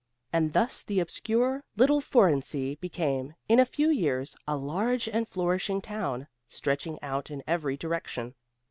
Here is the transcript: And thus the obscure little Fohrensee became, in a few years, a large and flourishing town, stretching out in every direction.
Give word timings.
And 0.33 0.53
thus 0.53 0.81
the 0.81 0.99
obscure 0.99 1.63
little 1.77 2.01
Fohrensee 2.01 2.73
became, 2.79 3.35
in 3.47 3.59
a 3.59 3.65
few 3.69 3.91
years, 3.91 4.35
a 4.47 4.57
large 4.57 5.07
and 5.07 5.27
flourishing 5.27 5.79
town, 5.79 6.25
stretching 6.49 6.97
out 7.03 7.29
in 7.29 7.43
every 7.45 7.77
direction. 7.77 8.33